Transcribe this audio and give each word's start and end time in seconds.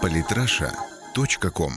Политраша.ком 0.00 1.72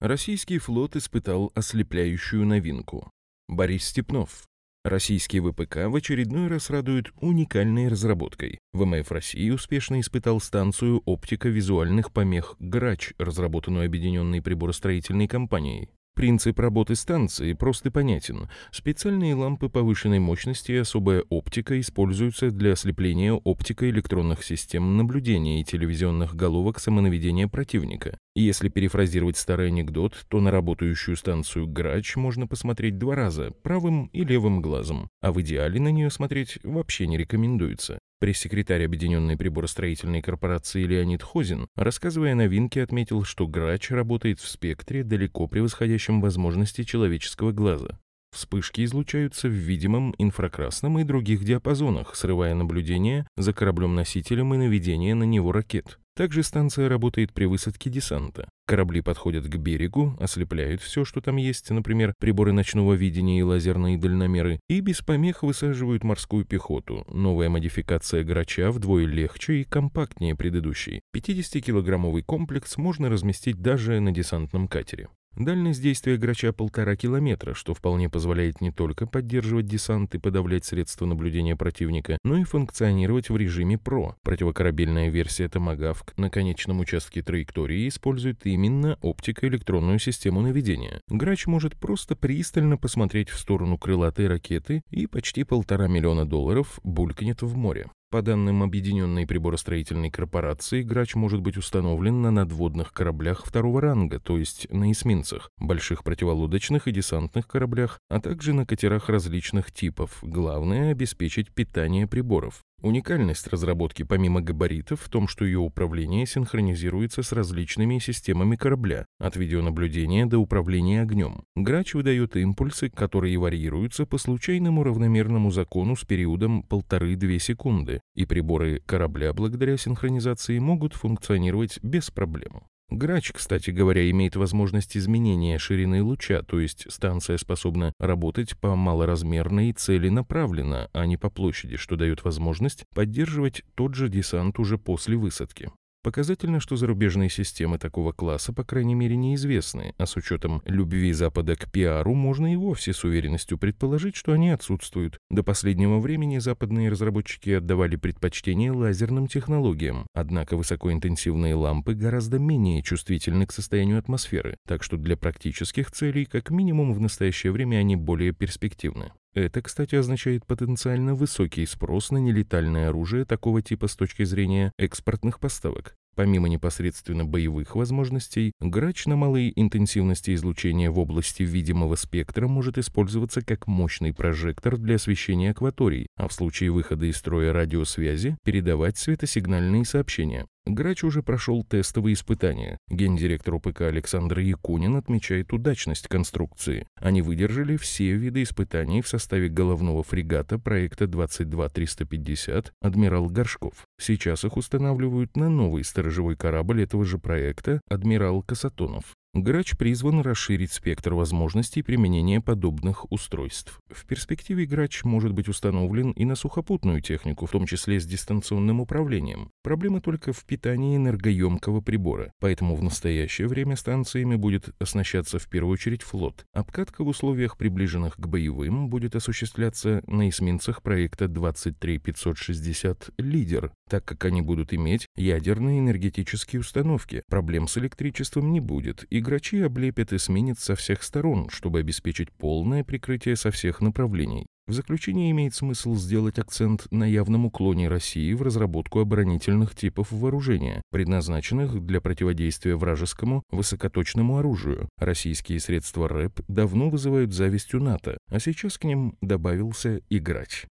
Российский 0.00 0.58
флот 0.58 0.96
испытал 0.96 1.50
ослепляющую 1.54 2.46
новинку. 2.46 3.10
Борис 3.48 3.86
Степнов. 3.86 4.44
Российский 4.84 5.40
ВПК 5.40 5.86
в 5.88 5.96
очередной 5.96 6.48
раз 6.48 6.70
радует 6.70 7.12
уникальной 7.20 7.88
разработкой. 7.88 8.58
ВМФ 8.72 9.10
России 9.10 9.50
успешно 9.50 10.00
испытал 10.00 10.40
станцию 10.40 11.02
оптико-визуальных 11.04 12.12
помех 12.12 12.56
«Грач», 12.58 13.14
разработанную 13.18 13.86
объединенной 13.86 14.40
приборостроительной 14.40 15.28
компанией. 15.28 15.90
Принцип 16.18 16.58
работы 16.58 16.96
станции 16.96 17.52
прост 17.52 17.86
и 17.86 17.90
понятен. 17.90 18.48
Специальные 18.72 19.36
лампы 19.36 19.68
повышенной 19.68 20.18
мощности 20.18 20.72
и 20.72 20.78
особая 20.78 21.22
оптика 21.28 21.78
используются 21.78 22.50
для 22.50 22.72
ослепления 22.72 23.34
оптико-электронных 23.34 24.42
систем 24.42 24.96
наблюдения 24.96 25.60
и 25.60 25.64
телевизионных 25.64 26.34
головок 26.34 26.80
самонаведения 26.80 27.46
противника. 27.46 28.18
Если 28.34 28.68
перефразировать 28.68 29.36
старый 29.36 29.68
анекдот, 29.68 30.26
то 30.28 30.40
на 30.40 30.50
работающую 30.50 31.16
станцию 31.16 31.68
«Грач» 31.68 32.16
можно 32.16 32.48
посмотреть 32.48 32.98
два 32.98 33.14
раза, 33.14 33.52
правым 33.62 34.06
и 34.06 34.24
левым 34.24 34.60
глазом, 34.60 35.10
а 35.20 35.30
в 35.30 35.40
идеале 35.42 35.78
на 35.78 35.92
нее 35.92 36.10
смотреть 36.10 36.58
вообще 36.64 37.06
не 37.06 37.16
рекомендуется. 37.16 38.00
Пресс-секретарь 38.20 38.84
Объединенной 38.84 39.36
приборостроительной 39.36 40.22
корпорации 40.22 40.82
Леонид 40.82 41.22
Хозин, 41.22 41.68
рассказывая 41.76 42.32
о 42.32 42.34
новинке, 42.34 42.82
отметил, 42.82 43.22
что 43.22 43.46
грач 43.46 43.90
работает 43.90 44.40
в 44.40 44.48
спектре, 44.48 45.04
далеко 45.04 45.46
превосходящем 45.46 46.20
возможности 46.20 46.82
человеческого 46.82 47.52
глаза. 47.52 48.00
Вспышки 48.32 48.84
излучаются 48.84 49.48
в 49.48 49.52
видимом, 49.52 50.14
инфракрасном 50.18 50.98
и 50.98 51.04
других 51.04 51.44
диапазонах, 51.44 52.16
срывая 52.16 52.54
наблюдение 52.54 53.26
за 53.36 53.52
кораблем-носителем 53.52 54.52
и 54.52 54.58
наведение 54.58 55.14
на 55.14 55.24
него 55.24 55.52
ракет. 55.52 55.98
Также 56.18 56.42
станция 56.42 56.88
работает 56.88 57.32
при 57.32 57.44
высадке 57.44 57.90
десанта. 57.90 58.48
Корабли 58.66 59.02
подходят 59.02 59.46
к 59.46 59.56
берегу, 59.56 60.16
ослепляют 60.18 60.82
все, 60.82 61.04
что 61.04 61.20
там 61.20 61.36
есть, 61.36 61.70
например, 61.70 62.12
приборы 62.18 62.50
ночного 62.50 62.94
видения 62.94 63.38
и 63.38 63.42
лазерные 63.44 63.98
дальномеры, 63.98 64.58
и 64.68 64.80
без 64.80 65.00
помех 65.00 65.44
высаживают 65.44 66.02
морскую 66.02 66.44
пехоту. 66.44 67.04
Новая 67.08 67.48
модификация 67.48 68.24
«Грача» 68.24 68.72
вдвое 68.72 69.06
легче 69.06 69.60
и 69.60 69.64
компактнее 69.64 70.34
предыдущей. 70.34 71.02
50-килограммовый 71.14 72.24
комплекс 72.24 72.76
можно 72.78 73.08
разместить 73.08 73.62
даже 73.62 74.00
на 74.00 74.10
десантном 74.10 74.66
катере. 74.66 75.10
Дальность 75.38 75.80
действия 75.80 76.16
грача 76.16 76.52
полтора 76.52 76.96
километра, 76.96 77.54
что 77.54 77.72
вполне 77.72 78.10
позволяет 78.10 78.60
не 78.60 78.72
только 78.72 79.06
поддерживать 79.06 79.66
десант 79.66 80.16
и 80.16 80.18
подавлять 80.18 80.64
средства 80.64 81.06
наблюдения 81.06 81.54
противника, 81.54 82.18
но 82.24 82.38
и 82.38 82.42
функционировать 82.42 83.30
в 83.30 83.36
режиме 83.36 83.78
ПРО. 83.78 84.16
Противокорабельная 84.24 85.10
версия 85.10 85.48
Томагавк 85.48 86.12
на 86.16 86.28
конечном 86.28 86.80
участке 86.80 87.22
траектории 87.22 87.86
использует 87.86 88.46
именно 88.46 88.98
оптико-электронную 89.00 90.00
систему 90.00 90.40
наведения. 90.40 91.00
Грач 91.08 91.46
может 91.46 91.76
просто 91.76 92.16
пристально 92.16 92.76
посмотреть 92.76 93.28
в 93.28 93.38
сторону 93.38 93.78
крылатой 93.78 94.26
ракеты 94.26 94.82
и 94.90 95.06
почти 95.06 95.44
полтора 95.44 95.86
миллиона 95.86 96.26
долларов 96.26 96.80
булькнет 96.82 97.42
в 97.42 97.56
море. 97.56 97.86
По 98.10 98.22
данным 98.22 98.62
Объединенной 98.62 99.26
приборостроительной 99.26 100.10
корпорации, 100.10 100.80
грач 100.80 101.14
может 101.14 101.42
быть 101.42 101.58
установлен 101.58 102.22
на 102.22 102.30
надводных 102.30 102.94
кораблях 102.94 103.44
второго 103.44 103.82
ранга, 103.82 104.18
то 104.18 104.38
есть 104.38 104.66
на 104.70 104.90
эсминцах, 104.90 105.50
больших 105.58 106.04
противолодочных 106.04 106.88
и 106.88 106.92
десантных 106.92 107.46
кораблях, 107.46 108.00
а 108.08 108.18
также 108.18 108.54
на 108.54 108.64
катерах 108.64 109.10
различных 109.10 109.70
типов. 109.72 110.20
Главное– 110.22 110.90
обеспечить 110.92 111.52
питание 111.52 112.06
приборов. 112.06 112.64
Уникальность 112.80 113.48
разработки 113.48 114.04
помимо 114.04 114.40
габаритов 114.40 115.00
в 115.00 115.08
том, 115.08 115.26
что 115.26 115.44
ее 115.44 115.58
управление 115.58 116.26
синхронизируется 116.26 117.24
с 117.24 117.32
различными 117.32 117.98
системами 117.98 118.54
корабля, 118.54 119.06
от 119.18 119.34
видеонаблюдения 119.34 120.26
до 120.26 120.38
управления 120.38 121.02
огнем. 121.02 121.42
Грач 121.56 121.94
выдает 121.94 122.36
импульсы, 122.36 122.88
которые 122.88 123.36
варьируются 123.36 124.06
по 124.06 124.16
случайному 124.16 124.84
равномерному 124.84 125.50
закону 125.50 125.96
с 125.96 126.04
периодом 126.04 126.64
1,5-2 126.70 127.38
секунды, 127.40 128.00
и 128.14 128.26
приборы 128.26 128.80
корабля 128.86 129.32
благодаря 129.32 129.76
синхронизации 129.76 130.60
могут 130.60 130.94
функционировать 130.94 131.80
без 131.82 132.12
проблем. 132.12 132.62
Грач, 132.90 133.32
кстати 133.32 133.70
говоря, 133.70 134.10
имеет 134.10 134.34
возможность 134.36 134.96
изменения 134.96 135.58
ширины 135.58 136.02
луча, 136.02 136.42
то 136.42 136.58
есть 136.58 136.90
станция 136.90 137.36
способна 137.36 137.92
работать 137.98 138.56
по 138.56 138.74
малоразмерной 138.76 139.72
цели 139.72 140.08
направленно, 140.08 140.88
а 140.94 141.04
не 141.04 141.18
по 141.18 141.28
площади, 141.28 141.76
что 141.76 141.96
дает 141.96 142.24
возможность 142.24 142.84
поддерживать 142.94 143.62
тот 143.74 143.94
же 143.94 144.08
десант 144.08 144.58
уже 144.58 144.78
после 144.78 145.16
высадки. 145.16 145.70
Показательно, 146.08 146.58
что 146.58 146.74
зарубежные 146.74 147.28
системы 147.28 147.76
такого 147.76 148.12
класса, 148.12 148.54
по 148.54 148.64
крайней 148.64 148.94
мере, 148.94 149.14
неизвестны, 149.14 149.92
а 149.98 150.06
с 150.06 150.16
учетом 150.16 150.62
любви 150.64 151.12
Запада 151.12 151.54
к 151.54 151.70
пиару 151.70 152.14
можно 152.14 152.50
и 152.50 152.56
вовсе 152.56 152.94
с 152.94 153.04
уверенностью 153.04 153.58
предположить, 153.58 154.16
что 154.16 154.32
они 154.32 154.48
отсутствуют. 154.48 155.18
До 155.28 155.42
последнего 155.42 155.98
времени 155.98 156.38
западные 156.38 156.88
разработчики 156.88 157.50
отдавали 157.50 157.96
предпочтение 157.96 158.72
лазерным 158.72 159.26
технологиям, 159.26 160.06
однако 160.14 160.56
высокоинтенсивные 160.56 161.54
лампы 161.54 161.92
гораздо 161.92 162.38
менее 162.38 162.82
чувствительны 162.82 163.44
к 163.44 163.52
состоянию 163.52 163.98
атмосферы, 163.98 164.56
так 164.66 164.82
что 164.82 164.96
для 164.96 165.18
практических 165.18 165.90
целей, 165.90 166.24
как 166.24 166.48
минимум 166.48 166.94
в 166.94 167.00
настоящее 167.00 167.52
время, 167.52 167.76
они 167.76 167.96
более 167.96 168.32
перспективны. 168.32 169.12
Это, 169.34 169.62
кстати, 169.62 169.94
означает 169.94 170.46
потенциально 170.46 171.14
высокий 171.14 171.66
спрос 171.66 172.10
на 172.10 172.18
нелетальное 172.18 172.88
оружие 172.88 173.24
такого 173.24 173.62
типа 173.62 173.86
с 173.88 173.96
точки 173.96 174.24
зрения 174.24 174.72
экспортных 174.78 175.38
поставок. 175.38 175.94
Помимо 176.18 176.48
непосредственно 176.48 177.24
боевых 177.24 177.76
возможностей, 177.76 178.50
грач 178.58 179.06
на 179.06 179.14
малой 179.14 179.52
интенсивности 179.54 180.34
излучения 180.34 180.90
в 180.90 180.98
области 180.98 181.44
видимого 181.44 181.94
спектра 181.94 182.48
может 182.48 182.76
использоваться 182.76 183.40
как 183.40 183.68
мощный 183.68 184.12
прожектор 184.12 184.76
для 184.78 184.96
освещения 184.96 185.52
акваторий, 185.52 186.08
а 186.16 186.26
в 186.26 186.32
случае 186.32 186.72
выхода 186.72 187.06
из 187.06 187.16
строя 187.18 187.52
радиосвязи 187.52 188.36
передавать 188.42 188.98
светосигнальные 188.98 189.84
сообщения. 189.84 190.48
Грач 190.68 191.02
уже 191.02 191.22
прошел 191.22 191.64
тестовые 191.64 192.12
испытания. 192.12 192.76
Гендиректор 192.90 193.54
УПК 193.54 193.82
Александр 193.82 194.40
Якунин 194.40 194.96
отмечает 194.96 195.54
удачность 195.54 196.08
конструкции. 196.08 196.86
Они 197.00 197.22
выдержали 197.22 197.78
все 197.78 198.12
виды 198.12 198.42
испытаний 198.42 199.00
в 199.00 199.08
составе 199.08 199.48
головного 199.48 200.02
фрегата 200.02 200.58
проекта 200.58 201.06
22350 201.06 202.72
«Адмирал 202.82 203.30
Горшков». 203.30 203.86
Сейчас 203.98 204.44
их 204.44 204.58
устанавливают 204.58 205.38
на 205.38 205.48
новый 205.48 205.84
сторожевой 205.84 206.36
корабль 206.36 206.82
этого 206.82 207.06
же 207.06 207.16
проекта 207.16 207.80
«Адмирал 207.88 208.42
Касатонов». 208.42 209.14
Грач 209.34 209.76
призван 209.76 210.22
расширить 210.22 210.72
спектр 210.72 211.12
возможностей 211.12 211.82
применения 211.82 212.40
подобных 212.40 213.12
устройств. 213.12 213.78
В 213.90 214.06
перспективе 214.06 214.64
Грач 214.64 215.04
может 215.04 215.32
быть 215.32 215.48
установлен 215.48 216.12
и 216.12 216.24
на 216.24 216.34
сухопутную 216.34 217.02
технику, 217.02 217.44
в 217.44 217.50
том 217.50 217.66
числе 217.66 218.00
с 218.00 218.06
дистанционным 218.06 218.80
управлением. 218.80 219.50
Проблема 219.62 220.00
только 220.00 220.32
в 220.32 220.42
питании 220.46 220.96
энергоемкого 220.96 221.82
прибора, 221.82 222.32
поэтому 222.40 222.74
в 222.74 222.82
настоящее 222.82 223.48
время 223.48 223.76
станциями 223.76 224.36
будет 224.36 224.70
оснащаться 224.80 225.38
в 225.38 225.46
первую 225.48 225.74
очередь 225.74 226.02
флот. 226.02 226.46
Обкатка 226.54 227.04
в 227.04 227.08
условиях, 227.08 227.58
приближенных 227.58 228.14
к 228.16 228.26
боевым, 228.26 228.88
будет 228.88 229.14
осуществляться 229.14 230.02
на 230.06 230.30
эсминцах 230.30 230.82
проекта 230.82 231.28
23560 231.28 233.10
«Лидер», 233.18 233.72
так 233.90 234.06
как 234.06 234.24
они 234.24 234.40
будут 234.40 234.72
иметь 234.72 235.06
ядерные 235.16 235.80
энергетические 235.80 236.60
установки. 236.60 237.22
Проблем 237.28 237.68
с 237.68 237.76
электричеством 237.76 238.52
не 238.52 238.60
будет, 238.60 239.04
и 239.10 239.17
грачи 239.20 239.60
облепят 239.60 240.12
эсминец 240.12 240.60
со 240.60 240.74
всех 240.74 241.02
сторон, 241.02 241.48
чтобы 241.50 241.80
обеспечить 241.80 242.32
полное 242.32 242.84
прикрытие 242.84 243.36
со 243.36 243.50
всех 243.50 243.80
направлений. 243.80 244.46
В 244.68 244.74
заключение 244.74 245.30
имеет 245.30 245.54
смысл 245.54 245.94
сделать 245.94 246.38
акцент 246.38 246.92
на 246.92 247.04
явном 247.04 247.46
уклоне 247.46 247.88
России 247.88 248.34
в 248.34 248.42
разработку 248.42 249.00
оборонительных 249.00 249.74
типов 249.74 250.12
вооружения, 250.12 250.82
предназначенных 250.90 251.80
для 251.86 252.02
противодействия 252.02 252.76
вражескому 252.76 253.42
высокоточному 253.50 254.36
оружию. 254.36 254.90
Российские 254.98 255.60
средства 255.60 256.06
РЭП 256.06 256.40
давно 256.48 256.90
вызывают 256.90 257.32
зависть 257.32 257.72
у 257.72 257.80
НАТО, 257.80 258.18
а 258.30 258.38
сейчас 258.40 258.76
к 258.76 258.84
ним 258.84 259.16
добавился 259.22 260.02
и 260.10 260.18
грач. 260.18 260.66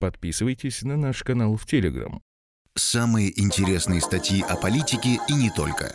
Подписывайтесь 0.00 0.82
на 0.82 0.96
наш 0.96 1.22
канал 1.22 1.56
в 1.56 1.66
Телеграм. 1.66 2.22
Самые 2.74 3.38
интересные 3.38 4.00
статьи 4.00 4.42
о 4.48 4.56
политике 4.56 5.18
и 5.28 5.34
не 5.34 5.50
только. 5.50 5.94